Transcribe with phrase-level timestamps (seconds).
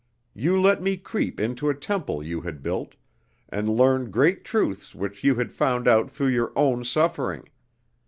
[0.33, 2.95] You let me creep into a temple you had built,
[3.49, 7.45] and learn great truths which you had found out through your own suffering.